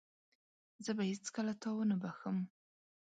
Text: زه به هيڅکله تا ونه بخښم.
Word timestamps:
زه 0.85 0.91
به 0.97 1.03
هيڅکله 1.09 1.53
تا 1.61 1.69
ونه 1.75 1.95
بخښم. 2.01 2.37